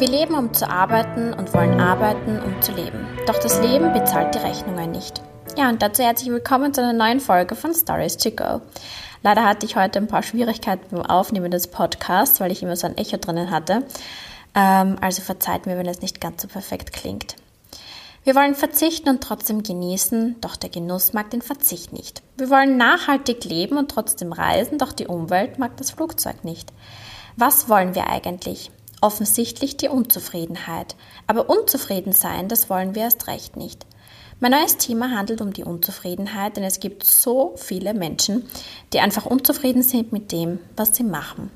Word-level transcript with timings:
Wir 0.00 0.08
leben, 0.08 0.34
um 0.34 0.54
zu 0.54 0.66
arbeiten 0.66 1.34
und 1.34 1.52
wollen 1.52 1.78
arbeiten, 1.78 2.40
um 2.40 2.62
zu 2.62 2.72
leben. 2.72 3.06
Doch 3.26 3.38
das 3.38 3.60
Leben 3.60 3.92
bezahlt 3.92 4.34
die 4.34 4.38
Rechnungen 4.38 4.92
nicht. 4.92 5.20
Ja, 5.58 5.68
und 5.68 5.82
dazu 5.82 6.02
herzlich 6.02 6.30
willkommen 6.30 6.72
zu 6.72 6.80
einer 6.80 6.94
neuen 6.94 7.20
Folge 7.20 7.54
von 7.54 7.74
Stories 7.74 8.16
to 8.16 8.30
Go. 8.30 8.62
Leider 9.22 9.44
hatte 9.44 9.66
ich 9.66 9.76
heute 9.76 9.98
ein 9.98 10.06
paar 10.06 10.22
Schwierigkeiten 10.22 10.96
beim 10.96 11.04
Aufnehmen 11.04 11.50
des 11.50 11.66
Podcasts, 11.66 12.40
weil 12.40 12.50
ich 12.50 12.62
immer 12.62 12.76
so 12.76 12.86
ein 12.86 12.96
Echo 12.96 13.18
drinnen 13.18 13.50
hatte. 13.50 13.84
Ähm, 14.54 14.96
also 15.02 15.20
verzeiht 15.20 15.66
mir, 15.66 15.76
wenn 15.76 15.86
es 15.86 16.00
nicht 16.00 16.18
ganz 16.18 16.40
so 16.40 16.48
perfekt 16.48 16.94
klingt. 16.94 17.36
Wir 18.24 18.34
wollen 18.34 18.54
verzichten 18.54 19.10
und 19.10 19.22
trotzdem 19.22 19.62
genießen, 19.62 20.36
doch 20.40 20.56
der 20.56 20.70
Genuss 20.70 21.12
mag 21.12 21.28
den 21.28 21.42
Verzicht 21.42 21.92
nicht. 21.92 22.22
Wir 22.38 22.48
wollen 22.48 22.78
nachhaltig 22.78 23.44
leben 23.44 23.76
und 23.76 23.90
trotzdem 23.90 24.32
reisen, 24.32 24.78
doch 24.78 24.92
die 24.92 25.08
Umwelt 25.08 25.58
mag 25.58 25.76
das 25.76 25.90
Flugzeug 25.90 26.42
nicht. 26.42 26.72
Was 27.36 27.68
wollen 27.68 27.94
wir 27.94 28.08
eigentlich? 28.08 28.70
Offensichtlich 29.00 29.76
die 29.76 29.88
Unzufriedenheit. 29.88 30.96
Aber 31.26 31.48
unzufrieden 31.48 32.12
sein, 32.12 32.48
das 32.48 32.68
wollen 32.68 32.94
wir 32.94 33.02
erst 33.02 33.26
recht 33.28 33.56
nicht. 33.56 33.86
Mein 34.40 34.52
neues 34.52 34.78
Thema 34.78 35.10
handelt 35.10 35.40
um 35.40 35.52
die 35.52 35.64
Unzufriedenheit, 35.64 36.56
denn 36.56 36.64
es 36.64 36.80
gibt 36.80 37.04
so 37.04 37.54
viele 37.56 37.92
Menschen, 37.92 38.48
die 38.92 39.00
einfach 39.00 39.26
unzufrieden 39.26 39.82
sind 39.82 40.12
mit 40.12 40.32
dem, 40.32 40.58
was 40.76 40.96
sie 40.96 41.04
machen. 41.04 41.50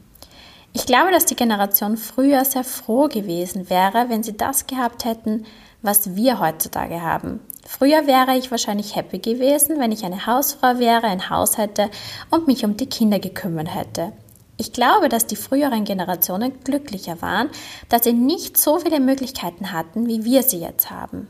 Ich 0.74 0.86
glaube, 0.86 1.12
dass 1.12 1.24
die 1.24 1.36
Generation 1.36 1.96
früher 1.96 2.44
sehr 2.44 2.64
froh 2.64 3.08
gewesen 3.08 3.70
wäre, 3.70 4.08
wenn 4.08 4.22
sie 4.22 4.36
das 4.36 4.66
gehabt 4.66 5.04
hätten, 5.04 5.46
was 5.82 6.16
wir 6.16 6.40
heutzutage 6.40 7.00
haben. 7.00 7.40
Früher 7.66 8.06
wäre 8.06 8.36
ich 8.36 8.50
wahrscheinlich 8.50 8.96
happy 8.96 9.18
gewesen, 9.18 9.78
wenn 9.78 9.92
ich 9.92 10.04
eine 10.04 10.26
Hausfrau 10.26 10.78
wäre, 10.78 11.04
ein 11.04 11.30
Haus 11.30 11.58
hätte 11.58 11.90
und 12.30 12.46
mich 12.46 12.64
um 12.64 12.76
die 12.76 12.88
Kinder 12.88 13.18
gekümmert 13.18 13.74
hätte. 13.74 14.12
Ich 14.56 14.72
glaube, 14.72 15.08
dass 15.08 15.26
die 15.26 15.36
früheren 15.36 15.84
Generationen 15.84 16.60
glücklicher 16.62 17.20
waren, 17.20 17.50
dass 17.88 18.04
sie 18.04 18.12
nicht 18.12 18.56
so 18.56 18.78
viele 18.78 19.00
Möglichkeiten 19.00 19.72
hatten, 19.72 20.06
wie 20.06 20.24
wir 20.24 20.42
sie 20.44 20.60
jetzt 20.60 20.90
haben. 20.90 21.26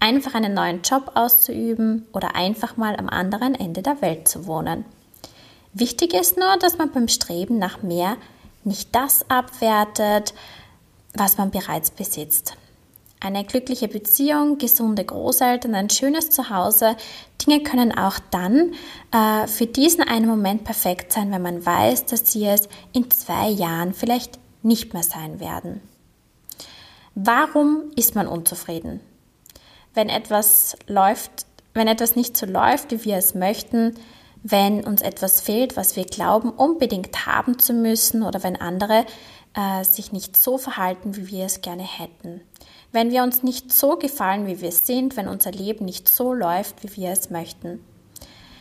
Einfach 0.00 0.34
einen 0.34 0.52
neuen 0.52 0.82
Job 0.82 1.12
auszuüben 1.14 2.06
oder 2.12 2.34
einfach 2.34 2.76
mal 2.76 2.96
am 2.96 3.08
anderen 3.08 3.54
Ende 3.54 3.82
der 3.82 4.02
Welt 4.02 4.28
zu 4.28 4.46
wohnen. 4.46 4.84
Wichtig 5.72 6.12
ist 6.12 6.36
nur, 6.36 6.58
dass 6.58 6.76
man 6.76 6.92
beim 6.92 7.08
Streben 7.08 7.58
nach 7.58 7.82
mehr 7.82 8.16
nicht 8.64 8.94
das 8.94 9.28
abwertet, 9.30 10.34
was 11.14 11.38
man 11.38 11.50
bereits 11.50 11.90
besitzt. 11.90 12.56
Eine 13.24 13.44
glückliche 13.44 13.86
Beziehung, 13.86 14.58
gesunde 14.58 15.04
Großeltern, 15.04 15.76
ein 15.76 15.90
schönes 15.90 16.30
Zuhause, 16.30 16.96
Dinge 17.40 17.62
können 17.62 17.96
auch 17.96 18.18
dann 18.32 18.74
äh, 19.12 19.46
für 19.46 19.66
diesen 19.66 20.02
einen 20.02 20.26
Moment 20.26 20.64
perfekt 20.64 21.12
sein, 21.12 21.30
wenn 21.30 21.40
man 21.40 21.64
weiß, 21.64 22.06
dass 22.06 22.32
sie 22.32 22.44
es 22.46 22.68
in 22.92 23.12
zwei 23.12 23.48
Jahren 23.48 23.94
vielleicht 23.94 24.40
nicht 24.64 24.92
mehr 24.92 25.04
sein 25.04 25.38
werden. 25.38 25.80
Warum 27.14 27.92
ist 27.94 28.16
man 28.16 28.26
unzufrieden? 28.26 28.98
Wenn 29.94 30.08
etwas 30.08 30.76
läuft, 30.88 31.46
wenn 31.74 31.86
etwas 31.86 32.16
nicht 32.16 32.36
so 32.36 32.44
läuft, 32.44 32.90
wie 32.90 33.04
wir 33.04 33.18
es 33.18 33.36
möchten, 33.36 33.94
wenn 34.42 34.82
uns 34.82 35.00
etwas 35.00 35.40
fehlt, 35.40 35.76
was 35.76 35.94
wir 35.94 36.06
glauben 36.06 36.50
unbedingt 36.50 37.24
haben 37.24 37.60
zu 37.60 37.72
müssen 37.72 38.24
oder 38.24 38.42
wenn 38.42 38.60
andere 38.60 39.06
äh, 39.54 39.84
sich 39.84 40.10
nicht 40.10 40.36
so 40.36 40.58
verhalten, 40.58 41.14
wie 41.14 41.28
wir 41.28 41.44
es 41.44 41.60
gerne 41.60 41.84
hätten 41.84 42.40
wenn 42.92 43.10
wir 43.10 43.22
uns 43.22 43.42
nicht 43.42 43.72
so 43.72 43.96
gefallen, 43.96 44.46
wie 44.46 44.60
wir 44.60 44.70
sind, 44.72 45.16
wenn 45.16 45.28
unser 45.28 45.50
Leben 45.50 45.84
nicht 45.86 46.08
so 46.08 46.32
läuft, 46.32 46.82
wie 46.84 46.96
wir 46.96 47.10
es 47.10 47.30
möchten. 47.30 47.80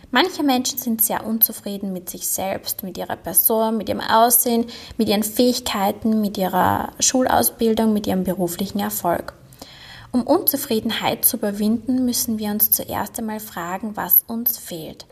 Manche 0.09 0.43
Menschen 0.43 0.77
sind 0.77 1.01
sehr 1.01 1.25
unzufrieden 1.25 1.93
mit 1.93 2.09
sich 2.09 2.27
selbst, 2.27 2.83
mit 2.83 2.97
ihrer 2.97 3.15
Person, 3.15 3.77
mit 3.77 3.87
ihrem 3.87 4.01
Aussehen, 4.01 4.65
mit 4.97 5.07
ihren 5.07 5.23
Fähigkeiten, 5.23 6.19
mit 6.19 6.37
ihrer 6.37 6.91
Schulausbildung, 6.99 7.93
mit 7.93 8.07
ihrem 8.07 8.25
beruflichen 8.25 8.79
Erfolg. 8.79 9.33
Um 10.11 10.23
Unzufriedenheit 10.23 11.23
zu 11.23 11.37
überwinden, 11.37 12.03
müssen 12.03 12.39
wir 12.39 12.51
uns 12.51 12.71
zuerst 12.71 13.17
einmal 13.19 13.39
fragen, 13.39 13.95
was 13.95 14.25
uns 14.27 14.57
fehlt. 14.57 15.05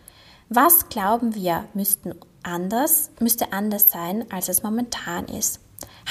Was 0.49 0.89
glauben 0.89 1.35
wir 1.35 1.65
müssten 1.73 2.13
anders, 2.43 3.11
müsste 3.21 3.53
anders 3.53 3.91
sein, 3.91 4.25
als 4.29 4.49
es 4.49 4.63
momentan 4.63 5.25
ist? 5.25 5.61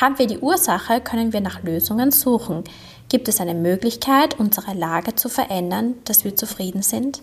Haben 0.00 0.18
wir 0.18 0.28
die 0.28 0.38
Ursache, 0.38 1.00
können 1.00 1.32
wir 1.32 1.40
nach 1.40 1.64
Lösungen 1.64 2.12
suchen. 2.12 2.62
Gibt 3.08 3.26
es 3.26 3.40
eine 3.40 3.54
Möglichkeit, 3.54 4.38
unsere 4.38 4.72
Lage 4.74 5.16
zu 5.16 5.28
verändern, 5.28 5.94
dass 6.04 6.24
wir 6.24 6.36
zufrieden 6.36 6.82
sind? 6.82 7.22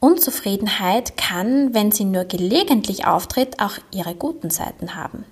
Unzufriedenheit 0.00 1.18
kann, 1.18 1.74
wenn 1.74 1.92
sie 1.92 2.04
nur 2.04 2.24
gelegentlich 2.24 3.06
auftritt, 3.06 3.60
auch 3.60 3.74
ihre 3.92 4.14
guten 4.14 4.48
Seiten 4.48 4.94
haben. 4.94 5.24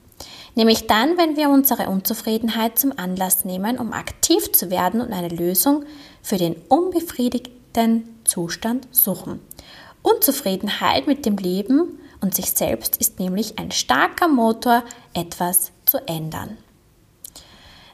Nämlich 0.54 0.86
dann, 0.86 1.16
wenn 1.16 1.36
wir 1.36 1.48
unsere 1.48 1.88
Unzufriedenheit 1.88 2.78
zum 2.78 2.92
Anlass 2.98 3.46
nehmen, 3.46 3.78
um 3.78 3.94
aktiv 3.94 4.52
zu 4.52 4.70
werden 4.70 5.00
und 5.00 5.12
eine 5.14 5.28
Lösung 5.28 5.84
für 6.22 6.36
den 6.36 6.56
unbefriedigten 6.68 8.08
Zustand 8.24 8.86
suchen. 8.90 9.40
Unzufriedenheit 10.02 11.06
mit 11.06 11.24
dem 11.24 11.38
Leben 11.38 11.98
und 12.24 12.34
sich 12.34 12.52
selbst 12.52 12.96
ist 12.96 13.20
nämlich 13.20 13.58
ein 13.58 13.70
starker 13.70 14.28
Motor, 14.28 14.82
etwas 15.12 15.72
zu 15.84 15.98
ändern. 16.08 16.56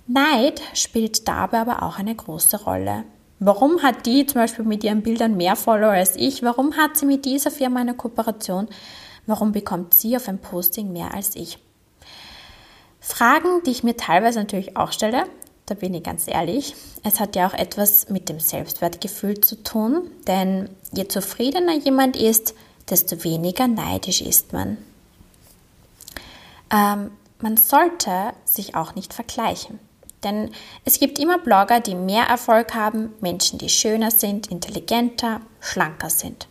Neid 0.07 0.63
spielt 0.73 1.27
dabei 1.27 1.59
aber 1.59 1.83
auch 1.83 1.99
eine 1.99 2.15
große 2.15 2.63
Rolle. 2.63 3.03
Warum 3.41 3.83
hat 3.83 4.07
die 4.07 4.25
zum 4.27 4.41
Beispiel 4.41 4.65
mit 4.65 4.85
ihren 4.85 5.03
Bildern 5.03 5.37
mehr 5.37 5.57
Follower 5.57 5.91
als 5.91 6.15
ich? 6.15 6.45
Warum 6.45 6.77
hat 6.77 6.97
sie 6.97 7.07
mit 7.07 7.25
dieser 7.25 7.51
Firma 7.51 7.81
eine 7.81 7.95
Kooperation? 7.95 8.69
Warum 9.27 9.51
bekommt 9.51 9.95
sie 9.95 10.17
auf 10.17 10.29
ein 10.29 10.39
Posting 10.39 10.93
mehr 10.93 11.13
als 11.13 11.35
ich? 11.35 11.59
Fragen, 13.01 13.65
die 13.67 13.71
ich 13.71 13.83
mir 13.83 13.97
teilweise 13.97 14.39
natürlich 14.39 14.77
auch 14.77 14.93
stelle, 14.93 15.25
da 15.67 15.75
bin 15.75 15.93
ich 15.93 16.05
ganz 16.05 16.29
ehrlich. 16.29 16.77
Es 17.03 17.19
hat 17.19 17.35
ja 17.35 17.49
auch 17.49 17.55
etwas 17.55 18.09
mit 18.11 18.29
dem 18.29 18.39
Selbstwertgefühl 18.39 19.41
zu 19.41 19.61
tun, 19.65 20.09
denn 20.29 20.69
je 20.93 21.09
zufriedener 21.09 21.75
jemand 21.75 22.17
ist, 22.17 22.55
desto 22.91 23.25
weniger 23.25 23.69
neidisch 23.69 24.21
ist 24.21 24.53
man. 24.53 24.79
Ähm, 26.73 27.11
man 27.41 27.57
sollte 27.57 28.33
sich 28.45 28.75
auch 28.75 28.95
nicht 28.95 29.15
vergleichen. 29.15 29.79
Denn 30.23 30.51
es 30.85 31.01
gibt 31.01 31.19
immer 31.19 31.39
Blogger, 31.39 31.81
die 31.81 31.95
mehr 31.95 32.25
Erfolg 32.25 32.75
haben, 32.75 33.15
Menschen, 33.21 33.59
die 33.59 33.71
schöner 33.71 34.11
sind, 34.11 34.49
intelligenter, 34.49 35.41
schlanker 35.61 36.11
sind, 36.11 36.47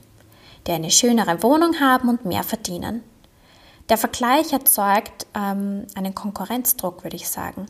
die 0.65 0.71
eine 0.71 0.89
schönere 0.89 1.43
Wohnung 1.43 1.79
haben 1.79 2.09
und 2.09 2.25
mehr 2.25 2.43
verdienen. 2.43 3.03
Der 3.89 3.97
Vergleich 3.97 4.53
erzeugt 4.53 5.27
ähm, 5.35 5.85
einen 5.95 6.15
Konkurrenzdruck, 6.15 7.03
würde 7.03 7.15
ich 7.15 7.27
sagen. 7.27 7.67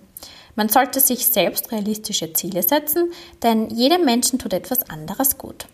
Man 0.56 0.69
sollte 0.69 1.00
sich 1.00 1.25
selbst 1.25 1.72
realistische 1.72 2.34
Ziele 2.34 2.63
setzen, 2.63 3.12
denn 3.44 3.69
jedem 3.69 4.03
Menschen 4.03 4.40
tut 4.40 4.53
etwas 4.53 4.90
anderes 4.90 5.38
gut. 5.38 5.68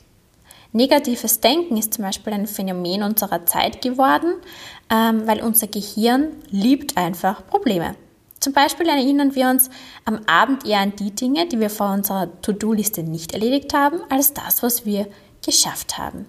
Negatives 0.76 1.40
Denken 1.40 1.78
ist 1.78 1.94
zum 1.94 2.04
Beispiel 2.04 2.34
ein 2.34 2.48
Phänomen 2.48 3.02
unserer 3.02 3.46
Zeit 3.46 3.82
geworden, 3.82 4.34
ähm, 4.90 5.26
weil 5.26 5.42
unser 5.42 5.68
Gehirn 5.68 6.34
liebt 6.50 6.98
einfach 6.98 7.48
Probleme. 7.48 7.96
Zum 8.42 8.52
Beispiel 8.52 8.90
erinnern 8.90 9.36
wir 9.36 9.48
uns 9.48 9.70
am 10.04 10.20
Abend 10.28 10.66
eher 10.66 10.80
an 10.80 10.94
die 10.94 11.16
Dinge, 11.16 11.48
die 11.48 11.62
wir 11.62 11.70
vor 11.70 11.94
unserer 11.94 12.42
To-Do-Liste 12.42 13.04
nicht 13.04 13.32
erledigt 13.32 13.74
haben, 13.74 14.02
als 14.10 14.34
das, 14.34 14.64
was 14.64 14.86
wir 14.86 15.08
geschafft 15.46 15.98
haben. 15.98 16.26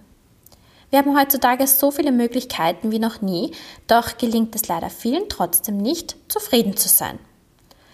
Wir 0.91 1.01
haben 1.01 1.19
heutzutage 1.19 1.67
so 1.67 1.91
viele 1.91 2.13
Möglichkeiten 2.13 2.93
wie 2.93 3.01
noch 3.01 3.23
nie, 3.23 3.51
doch 3.89 4.17
gelingt 4.17 4.55
es 4.55 4.69
leider 4.69 4.91
vielen 4.91 5.29
trotzdem 5.29 5.77
nicht, 5.77 6.15
zufrieden 6.29 6.77
zu 6.77 6.89
sein. 6.89 7.19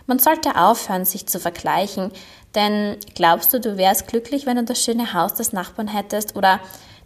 Man 0.06 0.18
sollte 0.18 0.56
aufhören, 0.56 1.04
sich 1.04 1.26
zu 1.26 1.38
vergleichen, 1.38 2.10
denn 2.54 2.96
glaubst 3.14 3.52
du, 3.52 3.60
du 3.60 3.76
wärst 3.76 4.08
glücklich, 4.08 4.46
wenn 4.46 4.56
du 4.56 4.64
das 4.64 4.82
schöne 4.82 5.14
Haus 5.14 5.34
des 5.34 5.52
Nachbarn 5.52 5.88
hättest 5.88 6.36
oder 6.36 6.60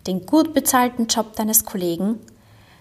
den 0.06 0.26
gut 0.26 0.54
bezahlten 0.54 1.06
Job 1.06 1.36
deines 1.36 1.64
Kollegen? 1.64 2.20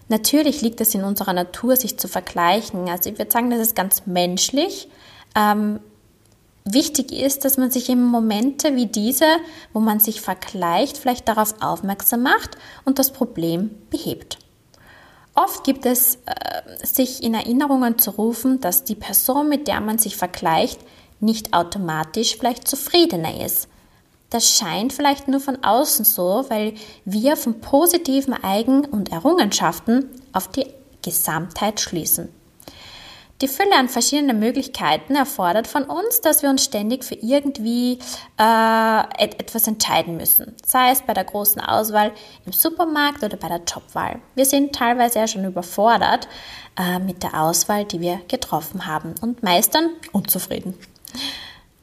Natürlich 0.07 0.61
liegt 0.61 0.81
es 0.81 0.93
in 0.93 1.03
unserer 1.03 1.33
Natur, 1.33 1.75
sich 1.75 1.97
zu 1.97 2.07
vergleichen. 2.07 2.89
Also 2.89 3.09
ich 3.09 3.17
würde 3.17 3.31
sagen, 3.31 3.49
das 3.49 3.59
ist 3.59 3.75
ganz 3.75 4.05
menschlich. 4.05 4.87
Ähm, 5.35 5.79
wichtig 6.63 7.11
ist, 7.11 7.43
dass 7.43 7.57
man 7.57 7.71
sich 7.71 7.89
in 7.89 8.03
Momente 8.03 8.75
wie 8.75 8.85
diese, 8.85 9.25
wo 9.73 9.79
man 9.79 9.99
sich 9.99 10.21
vergleicht, 10.21 10.97
vielleicht 10.97 11.27
darauf 11.27 11.55
aufmerksam 11.61 12.23
macht 12.23 12.57
und 12.85 12.99
das 12.99 13.11
Problem 13.11 13.71
behebt. 13.89 14.37
Oft 15.35 15.65
gibt 15.65 15.85
es 15.85 16.15
äh, 16.25 16.85
sich 16.85 17.21
in 17.21 17.33
Erinnerungen 17.33 17.99
zu 17.99 18.11
rufen, 18.11 18.61
dass 18.61 18.85
die 18.85 18.95
Person, 18.95 19.49
mit 19.49 19.67
der 19.67 19.81
man 19.81 19.97
sich 19.97 20.15
vergleicht, 20.15 20.79
nicht 21.19 21.53
automatisch 21.53 22.37
vielleicht 22.37 22.67
zufriedener 22.67 23.43
ist, 23.45 23.67
das 24.29 24.57
scheint 24.57 24.91
vielleicht 24.91 25.27
nur 25.27 25.39
von 25.39 25.63
außen 25.63 26.03
so, 26.03 26.45
weil 26.49 26.73
wir 27.05 27.37
von 27.37 27.61
positiven 27.61 28.33
Eigen- 28.33 28.85
und 28.85 29.11
Errungenschaften 29.11 30.09
auf 30.33 30.47
die 30.49 30.65
Gesamtheit 31.03 31.79
schließen. 31.79 32.29
Die 33.41 33.49
Fülle 33.49 33.75
an 33.75 33.89
verschiedenen 33.89 34.39
Möglichkeiten 34.39 35.15
erfordert 35.15 35.67
von 35.67 35.83
uns, 35.83 36.21
dass 36.21 36.41
wir 36.41 36.49
uns 36.49 36.63
ständig 36.63 37.03
für 37.03 37.15
irgendwie 37.15 37.99
äh, 38.39 39.03
etwas 39.17 39.67
entscheiden 39.67 40.15
müssen. 40.15 40.55
Sei 40.65 40.91
es 40.91 41.01
bei 41.01 41.13
der 41.13 41.25
großen 41.25 41.61
Auswahl 41.61 42.13
im 42.45 42.53
Supermarkt 42.53 43.23
oder 43.23 43.35
bei 43.35 43.49
der 43.49 43.61
Jobwahl. 43.67 44.21
Wir 44.35 44.45
sind 44.45 44.73
teilweise 44.73 45.19
ja 45.19 45.27
schon 45.27 45.43
überfordert 45.43 46.29
äh, 46.79 46.97
mit 46.99 47.23
der 47.23 47.41
Auswahl, 47.41 47.83
die 47.83 47.99
wir 47.99 48.21
getroffen 48.29 48.87
haben 48.87 49.15
und 49.21 49.43
meistern 49.43 49.89
unzufrieden. 50.13 50.73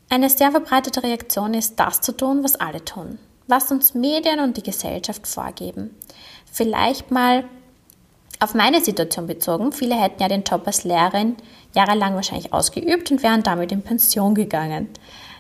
Eine 0.08 0.30
sehr 0.30 0.52
verbreitete 0.52 1.02
Reaktion 1.02 1.52
ist, 1.52 1.78
das 1.78 2.00
zu 2.00 2.12
tun, 2.12 2.42
was 2.42 2.56
alle 2.56 2.82
tun, 2.82 3.18
was 3.46 3.70
uns 3.70 3.92
Medien 3.92 4.40
und 4.40 4.56
die 4.56 4.62
Gesellschaft 4.62 5.26
vorgeben. 5.26 5.94
Vielleicht 6.50 7.10
mal 7.10 7.44
auf 8.42 8.54
meine 8.54 8.82
Situation 8.82 9.26
bezogen. 9.26 9.72
Viele 9.72 9.94
hätten 9.94 10.20
ja 10.20 10.28
den 10.28 10.42
Job 10.42 10.62
als 10.66 10.84
Lehrerin 10.84 11.36
jahrelang 11.74 12.14
wahrscheinlich 12.14 12.52
ausgeübt 12.52 13.10
und 13.10 13.22
wären 13.22 13.42
damit 13.42 13.72
in 13.72 13.82
Pension 13.82 14.34
gegangen. 14.34 14.88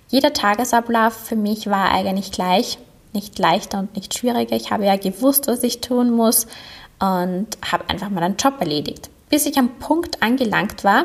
Jeder 0.08 0.32
Tagesablauf 0.32 1.12
für 1.12 1.36
mich 1.36 1.68
war 1.68 1.90
eigentlich 1.90 2.32
gleich, 2.32 2.78
nicht 3.12 3.38
leichter 3.38 3.80
und 3.80 3.96
nicht 3.96 4.16
schwieriger. 4.16 4.56
Ich 4.56 4.70
habe 4.70 4.86
ja 4.86 4.96
gewusst, 4.96 5.48
was 5.48 5.62
ich 5.62 5.80
tun 5.80 6.12
muss 6.12 6.46
und 7.00 7.48
habe 7.70 7.88
einfach 7.88 8.08
meinen 8.08 8.36
Job 8.36 8.54
erledigt, 8.60 9.10
bis 9.28 9.46
ich 9.46 9.58
am 9.58 9.78
Punkt 9.78 10.22
angelangt 10.22 10.84
war, 10.84 11.04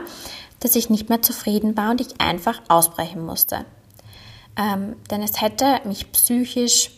dass 0.59 0.75
ich 0.75 0.89
nicht 0.89 1.09
mehr 1.09 1.21
zufrieden 1.21 1.75
war 1.77 1.91
und 1.91 2.01
ich 2.01 2.21
einfach 2.21 2.61
ausbrechen 2.67 3.25
musste. 3.25 3.65
Ähm, 4.55 4.95
denn 5.09 5.21
es 5.21 5.41
hätte 5.41 5.81
mich 5.83 6.11
psychisch, 6.11 6.91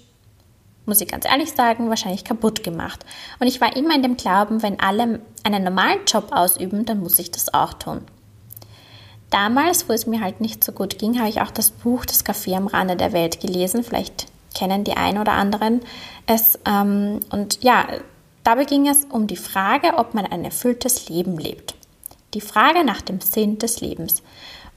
muss 0.89 1.00
ich 1.00 1.07
ganz 1.07 1.25
ehrlich 1.25 1.53
sagen, 1.53 1.89
wahrscheinlich 1.89 2.25
kaputt 2.25 2.63
gemacht. 2.63 3.06
Und 3.39 3.47
ich 3.47 3.62
war 3.62 3.75
immer 3.77 3.95
in 3.95 4.03
dem 4.03 4.18
Glauben, 4.18 4.62
wenn 4.62 4.80
alle 4.80 5.21
einen 5.44 5.63
normalen 5.63 6.00
Job 6.06 6.31
ausüben, 6.31 6.86
dann 6.86 7.00
muss 7.00 7.18
ich 7.19 7.31
das 7.31 7.53
auch 7.53 7.74
tun. 7.74 8.01
Damals, 9.30 9.88
wo 9.88 9.94
es 9.94 10.07
mir 10.07 10.21
halt 10.21 10.41
nicht 10.41 10.63
so 10.63 10.71
gut 10.71 10.97
ging, 10.97 11.19
habe 11.19 11.30
ich 11.30 11.41
auch 11.41 11.51
das 11.51 11.71
Buch 11.71 12.06
Das 12.06 12.25
Café 12.25 12.57
am 12.57 12.68
Rande 12.68 12.95
der 12.95 13.13
Welt 13.13 13.39
gelesen. 13.39 13.83
Vielleicht 13.83 14.25
kennen 14.56 14.83
die 14.83 14.97
ein 14.97 15.18
oder 15.18 15.33
anderen 15.33 15.81
es. 16.25 16.59
Ähm, 16.65 17.19
und 17.30 17.63
ja, 17.63 17.88
dabei 18.44 18.65
ging 18.65 18.88
es 18.88 19.06
um 19.06 19.27
die 19.27 19.38
Frage, 19.38 19.97
ob 19.97 20.13
man 20.13 20.25
ein 20.25 20.44
erfülltes 20.44 21.09
Leben 21.09 21.38
lebt. 21.38 21.75
Die 22.33 22.42
Frage 22.42 22.83
nach 22.83 23.01
dem 23.01 23.21
Sinn 23.21 23.57
des 23.59 23.81
Lebens. 23.81 24.24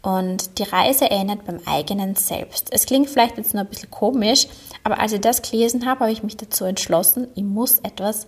Und 0.03 0.59
die 0.59 0.65
Reise 0.65 1.09
erinnert 1.09 1.45
beim 1.45 1.61
eigenen 1.65 2.17
Selbst. 2.17 2.69
Es 2.73 2.87
klingt 2.87 3.09
vielleicht 3.09 3.39
jetzt 3.39 3.55
nur 3.55 3.63
ein 3.63 3.69
bisschen 3.69 3.91
komisch, 3.91 4.49
aber 4.83 4.99
als 4.99 5.13
ich 5.13 5.21
das 5.21 5.43
gelesen 5.43 5.87
habe, 5.87 6.01
habe 6.01 6.13
ich 6.13 6.25
mich 6.25 6.37
dazu 6.37 6.65
entschlossen, 6.65 7.29
ich 7.37 7.45
muss 7.45 7.79
etwas 7.79 8.27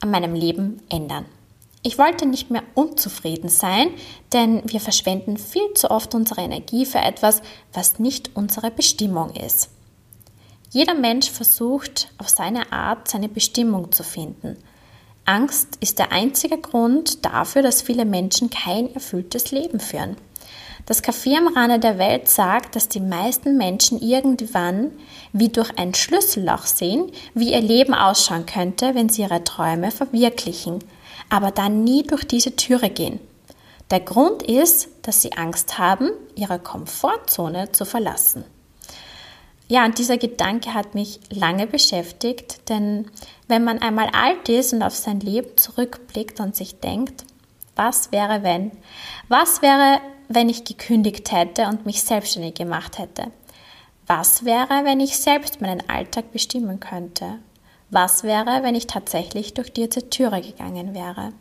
an 0.00 0.10
meinem 0.10 0.34
Leben 0.34 0.82
ändern. 0.90 1.24
Ich 1.82 1.96
wollte 1.98 2.26
nicht 2.26 2.50
mehr 2.50 2.64
unzufrieden 2.74 3.48
sein, 3.48 3.90
denn 4.32 4.62
wir 4.66 4.80
verschwenden 4.80 5.36
viel 5.36 5.72
zu 5.74 5.90
oft 5.90 6.14
unsere 6.14 6.40
Energie 6.40 6.84
für 6.84 6.98
etwas, 6.98 7.40
was 7.72 8.00
nicht 8.00 8.32
unsere 8.34 8.72
Bestimmung 8.72 9.30
ist. 9.34 9.70
Jeder 10.70 10.94
Mensch 10.94 11.30
versucht 11.30 12.12
auf 12.18 12.28
seine 12.28 12.72
Art 12.72 13.08
seine 13.08 13.28
Bestimmung 13.28 13.92
zu 13.92 14.02
finden. 14.02 14.56
Angst 15.24 15.76
ist 15.80 15.98
der 15.98 16.10
einzige 16.10 16.58
Grund 16.58 17.24
dafür, 17.24 17.62
dass 17.62 17.82
viele 17.82 18.04
Menschen 18.04 18.50
kein 18.50 18.92
erfülltes 18.94 19.50
Leben 19.50 19.78
führen. 19.78 20.16
Das 20.88 21.04
Café 21.04 21.36
am 21.36 21.48
Rande 21.54 21.78
der 21.78 21.98
Welt 21.98 22.28
sagt, 22.28 22.74
dass 22.74 22.88
die 22.88 23.00
meisten 23.00 23.56
Menschen 23.56 24.00
irgendwann 24.00 24.90
wie 25.32 25.50
durch 25.50 25.78
ein 25.78 25.94
Schlüsselloch 25.94 26.64
sehen, 26.64 27.12
wie 27.34 27.52
ihr 27.52 27.60
Leben 27.60 27.94
ausschauen 27.94 28.46
könnte, 28.46 28.94
wenn 28.94 29.08
sie 29.08 29.22
ihre 29.22 29.44
Träume 29.44 29.90
verwirklichen– 29.90 30.82
aber 31.28 31.50
dann 31.50 31.84
nie 31.84 32.02
durch 32.02 32.24
diese 32.24 32.56
Türe 32.56 32.90
gehen. 32.90 33.20
Der 33.90 34.00
Grund 34.00 34.42
ist, 34.42 34.88
dass 35.02 35.22
sie 35.22 35.32
Angst 35.32 35.78
haben, 35.78 36.10
ihre 36.34 36.58
Komfortzone 36.58 37.72
zu 37.72 37.84
verlassen. 37.84 38.44
Ja, 39.66 39.84
und 39.84 39.98
dieser 39.98 40.16
Gedanke 40.16 40.72
hat 40.72 40.94
mich 40.94 41.20
lange 41.30 41.66
beschäftigt, 41.66 42.68
denn 42.70 43.10
wenn 43.48 43.64
man 43.64 43.80
einmal 43.80 44.08
alt 44.12 44.48
ist 44.48 44.72
und 44.72 44.82
auf 44.82 44.94
sein 44.94 45.20
Leben 45.20 45.56
zurückblickt 45.56 46.40
und 46.40 46.56
sich 46.56 46.80
denkt, 46.80 47.24
was 47.76 48.10
wäre 48.10 48.42
wenn? 48.42 48.72
Was 49.28 49.60
wäre, 49.62 50.00
wenn 50.28 50.48
ich 50.48 50.64
gekündigt 50.64 51.32
hätte 51.32 51.66
und 51.66 51.86
mich 51.86 52.02
selbstständig 52.02 52.54
gemacht 52.54 52.98
hätte? 52.98 53.32
Was 54.06 54.44
wäre, 54.44 54.84
wenn 54.84 55.00
ich 55.00 55.18
selbst 55.18 55.60
meinen 55.60 55.88
Alltag 55.88 56.32
bestimmen 56.32 56.80
könnte? 56.80 57.38
Was 57.90 58.22
wäre, 58.22 58.62
wenn 58.62 58.74
ich 58.74 58.86
tatsächlich 58.86 59.54
durch 59.54 59.72
diese 59.72 60.08
Türe 60.10 60.40
gegangen 60.40 60.94
wäre? 60.94 61.32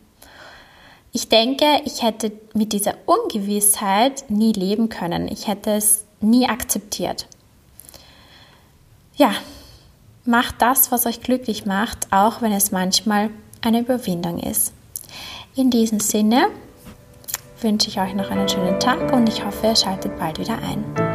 Ich 1.11 1.29
denke, 1.29 1.81
ich 1.85 2.03
hätte 2.03 2.31
mit 2.53 2.73
dieser 2.73 2.95
Ungewissheit 3.05 4.29
nie 4.29 4.53
leben 4.53 4.89
können. 4.89 5.27
Ich 5.27 5.47
hätte 5.47 5.71
es 5.71 6.05
nie 6.19 6.47
akzeptiert. 6.47 7.27
Ja, 9.15 9.33
macht 10.25 10.61
das, 10.61 10.91
was 10.91 11.05
euch 11.05 11.21
glücklich 11.21 11.65
macht, 11.65 12.11
auch 12.11 12.41
wenn 12.41 12.51
es 12.51 12.71
manchmal 12.71 13.29
eine 13.61 13.79
Überwindung 13.79 14.39
ist. 14.39 14.73
In 15.55 15.71
diesem 15.71 15.99
Sinne 15.99 16.49
wünsche 17.61 17.89
ich 17.89 17.99
euch 17.99 18.13
noch 18.13 18.29
einen 18.29 18.47
schönen 18.47 18.79
Tag 18.79 19.11
und 19.13 19.27
ich 19.29 19.43
hoffe, 19.43 19.67
ihr 19.67 19.75
schaltet 19.75 20.17
bald 20.17 20.39
wieder 20.39 20.57
ein. 20.59 21.06